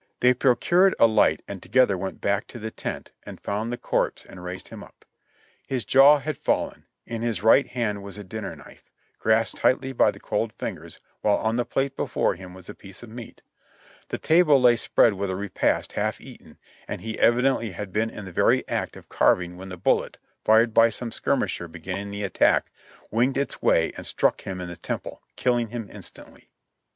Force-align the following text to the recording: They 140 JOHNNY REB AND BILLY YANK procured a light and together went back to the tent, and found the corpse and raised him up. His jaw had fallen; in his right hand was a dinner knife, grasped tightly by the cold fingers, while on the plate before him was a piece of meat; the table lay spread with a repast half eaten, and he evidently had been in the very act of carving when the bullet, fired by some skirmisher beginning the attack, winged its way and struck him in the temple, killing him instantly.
They 0.21 0.29
140 0.29 0.33
JOHNNY 0.33 0.33
REB 0.33 0.33
AND 0.33 0.39
BILLY 0.39 0.49
YANK 0.49 0.95
procured 0.95 0.95
a 0.99 1.07
light 1.13 1.41
and 1.47 1.61
together 1.61 1.95
went 1.95 2.21
back 2.21 2.47
to 2.47 2.57
the 2.57 2.71
tent, 2.71 3.11
and 3.21 3.39
found 3.39 3.71
the 3.71 3.77
corpse 3.77 4.25
and 4.25 4.43
raised 4.43 4.69
him 4.69 4.83
up. 4.83 5.05
His 5.67 5.85
jaw 5.85 6.17
had 6.17 6.37
fallen; 6.39 6.85
in 7.05 7.21
his 7.21 7.43
right 7.43 7.67
hand 7.67 8.01
was 8.01 8.17
a 8.17 8.23
dinner 8.23 8.55
knife, 8.55 8.89
grasped 9.19 9.57
tightly 9.57 9.91
by 9.93 10.09
the 10.09 10.19
cold 10.19 10.53
fingers, 10.53 10.99
while 11.21 11.37
on 11.37 11.55
the 11.57 11.65
plate 11.65 11.95
before 11.95 12.33
him 12.33 12.55
was 12.55 12.67
a 12.67 12.73
piece 12.73 13.03
of 13.03 13.11
meat; 13.11 13.43
the 14.07 14.17
table 14.17 14.59
lay 14.59 14.75
spread 14.75 15.13
with 15.13 15.29
a 15.29 15.35
repast 15.35 15.91
half 15.91 16.19
eaten, 16.19 16.57
and 16.87 17.01
he 17.01 17.19
evidently 17.19 17.69
had 17.69 17.93
been 17.93 18.09
in 18.09 18.25
the 18.25 18.31
very 18.31 18.67
act 18.67 18.97
of 18.97 19.07
carving 19.07 19.55
when 19.55 19.69
the 19.69 19.77
bullet, 19.77 20.17
fired 20.43 20.73
by 20.73 20.89
some 20.89 21.11
skirmisher 21.11 21.67
beginning 21.67 22.09
the 22.09 22.23
attack, 22.23 22.71
winged 23.11 23.37
its 23.37 23.61
way 23.61 23.93
and 23.95 24.07
struck 24.07 24.41
him 24.41 24.59
in 24.59 24.67
the 24.67 24.75
temple, 24.75 25.21
killing 25.35 25.67
him 25.67 25.87
instantly. 25.91 26.49